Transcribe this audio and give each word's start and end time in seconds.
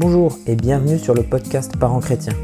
Bonjour 0.00 0.38
et 0.46 0.54
bienvenue 0.54 0.96
sur 0.96 1.12
le 1.12 1.24
podcast 1.24 1.76
Parents 1.76 1.98
chrétiens. 1.98 2.36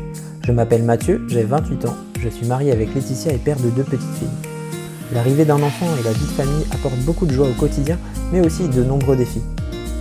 Je 0.45 0.51
m'appelle 0.51 0.82
Mathieu, 0.82 1.25
j'ai 1.29 1.45
28 1.45 1.84
ans, 1.84 1.95
je 2.19 2.29
suis 2.29 2.48
marié 2.48 2.73
avec 2.73 2.93
Laetitia 2.93 3.32
et 3.32 3.38
père 3.38 3.61
de 3.61 3.71
deux 3.71 3.84
petites 3.84 4.00
filles. 4.19 4.27
L'arrivée 5.12 5.45
d'un 5.45 5.62
enfant 5.62 5.87
et 5.87 6.02
la 6.02 6.11
vie 6.11 6.27
de 6.27 6.32
famille 6.32 6.66
apportent 6.73 6.98
beaucoup 7.05 7.27
de 7.27 7.30
joie 7.30 7.48
au 7.48 7.52
quotidien, 7.52 7.96
mais 8.32 8.45
aussi 8.45 8.69
de 8.69 8.82
nombreux 8.82 9.14
défis. 9.14 9.45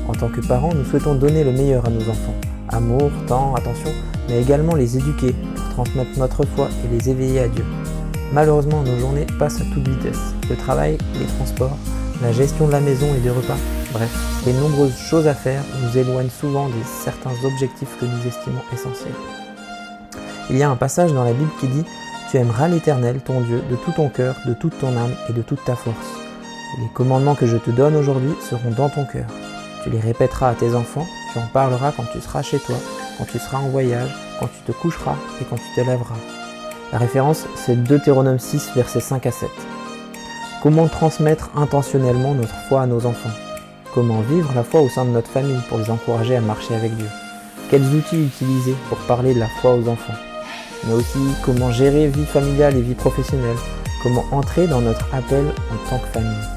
En 0.07 0.13
tant 0.13 0.29
que 0.29 0.41
parents, 0.41 0.73
nous 0.73 0.83
souhaitons 0.83 1.13
donner 1.13 1.43
le 1.43 1.51
meilleur 1.51 1.85
à 1.85 1.91
nos 1.91 2.01
enfants. 2.09 2.33
Amour, 2.69 3.11
temps, 3.27 3.53
attention, 3.53 3.91
mais 4.27 4.41
également 4.41 4.73
les 4.73 4.97
éduquer, 4.97 5.35
leur 5.55 5.69
transmettre 5.69 6.17
notre 6.17 6.47
foi 6.55 6.69
et 6.83 6.97
les 6.97 7.07
éveiller 7.07 7.41
à 7.41 7.47
Dieu. 7.49 7.65
Malheureusement, 8.31 8.81
nos 8.81 8.97
journées 8.97 9.27
passent 9.37 9.61
à 9.61 9.65
toute 9.65 9.87
vitesse. 9.87 10.33
Le 10.49 10.55
travail, 10.55 10.97
les 11.19 11.27
transports, 11.27 11.77
la 12.23 12.31
gestion 12.31 12.67
de 12.67 12.71
la 12.71 12.79
maison 12.79 13.13
et 13.13 13.19
des 13.19 13.29
repas, 13.29 13.57
bref, 13.91 14.09
les 14.45 14.53
nombreuses 14.53 14.97
choses 14.97 15.27
à 15.27 15.33
faire 15.33 15.61
nous 15.81 15.97
éloignent 15.97 16.29
souvent 16.29 16.69
de 16.69 16.81
certains 17.03 17.33
objectifs 17.43 17.97
que 17.99 18.05
nous 18.05 18.25
estimons 18.25 18.61
essentiels. 18.73 19.13
Il 20.49 20.57
y 20.57 20.63
a 20.63 20.69
un 20.69 20.77
passage 20.77 21.11
dans 21.11 21.25
la 21.25 21.33
Bible 21.33 21.51
qui 21.59 21.67
dit 21.67 21.83
Tu 22.31 22.37
aimeras 22.37 22.69
l'Éternel, 22.69 23.19
ton 23.19 23.41
Dieu, 23.41 23.61
de 23.69 23.75
tout 23.75 23.91
ton 23.91 24.07
cœur, 24.07 24.37
de 24.45 24.53
toute 24.53 24.77
ton 24.79 24.95
âme 24.95 25.13
et 25.29 25.33
de 25.33 25.41
toute 25.41 25.63
ta 25.65 25.75
force. 25.75 25.97
Les 26.79 26.87
commandements 26.93 27.35
que 27.35 27.45
je 27.45 27.57
te 27.57 27.71
donne 27.71 27.95
aujourd'hui 27.97 28.33
seront 28.49 28.71
dans 28.71 28.89
ton 28.89 29.03
cœur. 29.03 29.27
Tu 29.83 29.89
les 29.89 29.99
répéteras 29.99 30.49
à 30.49 30.55
tes 30.55 30.75
enfants, 30.75 31.05
tu 31.33 31.39
en 31.39 31.47
parleras 31.47 31.91
quand 31.91 32.05
tu 32.13 32.21
seras 32.21 32.41
chez 32.41 32.59
toi, 32.59 32.77
quand 33.17 33.25
tu 33.25 33.37
seras 33.37 33.57
en 33.57 33.67
voyage, 33.67 34.15
quand 34.39 34.47
tu 34.47 34.61
te 34.65 34.71
coucheras 34.71 35.15
et 35.41 35.43
quand 35.43 35.57
tu 35.57 35.75
te 35.75 35.85
lèveras. 35.85 36.15
La 36.93 36.99
référence, 36.99 37.47
c'est 37.55 37.83
Deutéronome 37.83 38.39
6, 38.39 38.71
versets 38.75 39.01
5 39.01 39.25
à 39.25 39.31
7. 39.31 39.49
Comment 40.63 40.87
transmettre 40.87 41.49
intentionnellement 41.57 42.33
notre 42.35 42.55
foi 42.69 42.83
à 42.83 42.85
nos 42.85 43.05
enfants? 43.05 43.35
Comment 43.93 44.21
vivre 44.21 44.49
la 44.55 44.63
foi 44.63 44.79
au 44.79 44.87
sein 44.87 45.03
de 45.03 45.09
notre 45.09 45.27
famille 45.27 45.59
pour 45.67 45.77
les 45.77 45.89
encourager 45.89 46.37
à 46.37 46.39
marcher 46.39 46.73
avec 46.73 46.95
Dieu? 46.95 47.09
Quels 47.69 47.83
outils 47.93 48.23
utiliser 48.23 48.73
pour 48.87 48.97
parler 48.99 49.33
de 49.33 49.41
la 49.41 49.49
foi 49.59 49.75
aux 49.75 49.85
enfants? 49.89 50.13
Mais 50.87 50.93
aussi 50.93 51.19
comment 51.43 51.69
gérer 51.69 52.07
vie 52.07 52.23
familiale 52.23 52.77
et 52.77 52.81
vie 52.81 52.93
professionnelle? 52.93 53.57
Comment 54.03 54.23
entrer 54.31 54.67
dans 54.67 54.79
notre 54.79 55.05
appel 55.13 55.43
en 55.47 55.89
tant 55.89 55.99
que 55.99 56.07
famille? 56.07 56.47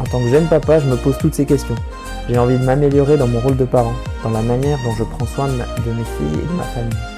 En 0.00 0.04
tant 0.06 0.18
que 0.18 0.28
jeune 0.28 0.48
papa, 0.48 0.80
je 0.80 0.86
me 0.86 0.96
pose 0.96 1.16
toutes 1.18 1.36
ces 1.36 1.46
questions. 1.46 1.76
J'ai 2.28 2.38
envie 2.38 2.58
de 2.58 2.64
m'améliorer 2.64 3.16
dans 3.18 3.28
mon 3.28 3.38
rôle 3.38 3.56
de 3.56 3.66
parent, 3.66 3.94
dans 4.24 4.30
la 4.30 4.42
manière 4.42 4.78
dont 4.84 4.96
je 4.98 5.04
prends 5.04 5.26
soin 5.26 5.46
de, 5.46 5.52
mes 5.52 6.04
filles 6.04 6.40
et 6.42 6.46
de 6.48 6.56
ma 6.56 6.64
famille. 6.64 7.15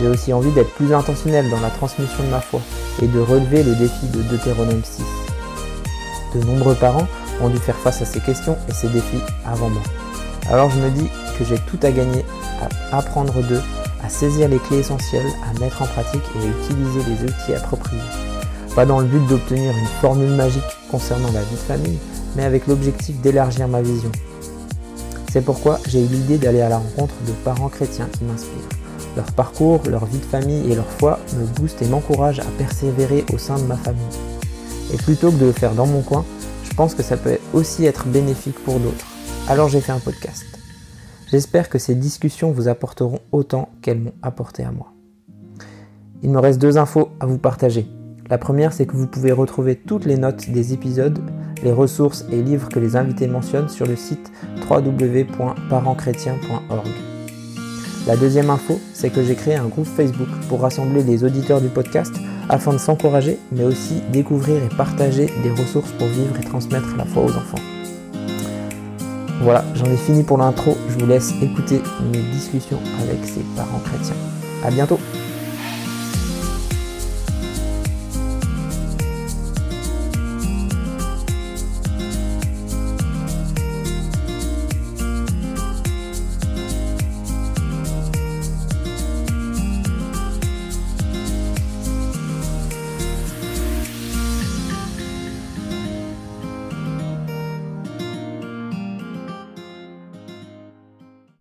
J'ai 0.00 0.08
aussi 0.08 0.32
envie 0.32 0.50
d'être 0.50 0.72
plus 0.74 0.92
intentionnel 0.92 1.48
dans 1.50 1.60
la 1.60 1.70
transmission 1.70 2.24
de 2.24 2.30
ma 2.30 2.40
foi 2.40 2.60
et 3.02 3.06
de 3.06 3.20
relever 3.20 3.62
le 3.62 3.74
défi 3.76 4.06
de 4.08 4.22
Deutéronome 4.22 4.82
6. 4.82 5.02
De 6.34 6.44
nombreux 6.44 6.74
parents 6.74 7.06
ont 7.40 7.48
dû 7.48 7.58
faire 7.58 7.76
face 7.76 8.02
à 8.02 8.04
ces 8.04 8.20
questions 8.20 8.56
et 8.68 8.72
ces 8.72 8.88
défis 8.88 9.20
avant 9.46 9.68
moi. 9.68 9.82
Alors 10.50 10.70
je 10.70 10.78
me 10.78 10.90
dis 10.90 11.08
que 11.38 11.44
j'ai 11.44 11.58
tout 11.58 11.78
à 11.82 11.90
gagner 11.90 12.24
à 12.90 12.98
apprendre 12.98 13.34
d'eux, 13.42 13.62
à 14.02 14.08
saisir 14.08 14.48
les 14.48 14.58
clés 14.58 14.78
essentielles, 14.78 15.30
à 15.48 15.58
mettre 15.60 15.82
en 15.82 15.86
pratique 15.86 16.22
et 16.36 16.44
à 16.44 16.48
utiliser 16.48 17.00
les 17.08 17.30
outils 17.30 17.54
appropriés. 17.54 18.00
Pas 18.74 18.86
dans 18.86 18.98
le 18.98 19.06
but 19.06 19.24
d'obtenir 19.28 19.76
une 19.76 19.86
formule 20.00 20.30
magique 20.30 20.62
concernant 20.90 21.30
la 21.32 21.42
vie 21.42 21.54
de 21.54 21.60
famille, 21.60 21.98
mais 22.36 22.44
avec 22.44 22.66
l'objectif 22.66 23.20
d'élargir 23.20 23.68
ma 23.68 23.82
vision. 23.82 24.10
C'est 25.30 25.44
pourquoi 25.44 25.78
j'ai 25.88 26.00
eu 26.00 26.06
l'idée 26.06 26.38
d'aller 26.38 26.60
à 26.60 26.68
la 26.68 26.78
rencontre 26.78 27.14
de 27.26 27.32
parents 27.44 27.68
chrétiens 27.68 28.08
qui 28.12 28.24
m'inspirent. 28.24 28.83
Leur 29.16 29.30
parcours, 29.32 29.82
leur 29.88 30.06
vie 30.06 30.18
de 30.18 30.24
famille 30.24 30.70
et 30.70 30.74
leur 30.74 30.90
foi 30.90 31.20
me 31.38 31.46
boostent 31.46 31.82
et 31.82 31.88
m'encouragent 31.88 32.40
à 32.40 32.50
persévérer 32.58 33.24
au 33.32 33.38
sein 33.38 33.58
de 33.58 33.64
ma 33.64 33.76
famille. 33.76 34.02
Et 34.92 34.96
plutôt 34.96 35.30
que 35.30 35.36
de 35.36 35.46
le 35.46 35.52
faire 35.52 35.74
dans 35.74 35.86
mon 35.86 36.02
coin, 36.02 36.24
je 36.64 36.74
pense 36.74 36.94
que 36.94 37.02
ça 37.02 37.16
peut 37.16 37.38
aussi 37.52 37.86
être 37.86 38.08
bénéfique 38.08 38.58
pour 38.64 38.80
d'autres. 38.80 39.06
Alors 39.48 39.68
j'ai 39.68 39.80
fait 39.80 39.92
un 39.92 40.00
podcast. 40.00 40.44
J'espère 41.30 41.68
que 41.68 41.78
ces 41.78 41.94
discussions 41.94 42.50
vous 42.50 42.68
apporteront 42.68 43.20
autant 43.32 43.68
qu'elles 43.82 44.00
m'ont 44.00 44.14
apporté 44.22 44.64
à 44.64 44.72
moi. 44.72 44.92
Il 46.22 46.30
me 46.30 46.38
reste 46.38 46.60
deux 46.60 46.78
infos 46.78 47.10
à 47.20 47.26
vous 47.26 47.38
partager. 47.38 47.86
La 48.30 48.38
première, 48.38 48.72
c'est 48.72 48.86
que 48.86 48.96
vous 48.96 49.06
pouvez 49.06 49.32
retrouver 49.32 49.76
toutes 49.76 50.06
les 50.06 50.16
notes 50.16 50.48
des 50.48 50.72
épisodes, 50.72 51.18
les 51.62 51.72
ressources 51.72 52.24
et 52.32 52.40
livres 52.42 52.70
que 52.70 52.78
les 52.78 52.96
invités 52.96 53.26
mentionnent 53.26 53.68
sur 53.68 53.86
le 53.86 53.96
site 53.96 54.32
www.parentschrétien.org. 54.68 57.13
La 58.06 58.16
deuxième 58.16 58.50
info, 58.50 58.78
c'est 58.92 59.08
que 59.08 59.24
j'ai 59.24 59.34
créé 59.34 59.54
un 59.54 59.64
groupe 59.64 59.86
Facebook 59.86 60.28
pour 60.50 60.60
rassembler 60.60 61.02
les 61.02 61.24
auditeurs 61.24 61.62
du 61.62 61.68
podcast 61.68 62.12
afin 62.50 62.74
de 62.74 62.78
s'encourager, 62.78 63.38
mais 63.50 63.64
aussi 63.64 64.02
découvrir 64.12 64.62
et 64.62 64.76
partager 64.76 65.32
des 65.42 65.50
ressources 65.50 65.90
pour 65.92 66.08
vivre 66.08 66.36
et 66.38 66.44
transmettre 66.44 66.94
la 66.98 67.06
foi 67.06 67.22
aux 67.22 67.30
enfants. 67.30 67.62
Voilà, 69.40 69.64
j'en 69.74 69.86
ai 69.86 69.96
fini 69.96 70.22
pour 70.22 70.36
l'intro, 70.36 70.76
je 70.90 70.98
vous 70.98 71.06
laisse 71.06 71.32
écouter 71.40 71.80
mes 72.12 72.20
discussions 72.34 72.78
avec 73.00 73.24
ces 73.24 73.40
parents 73.56 73.80
chrétiens. 73.84 74.16
A 74.64 74.70
bientôt 74.70 74.98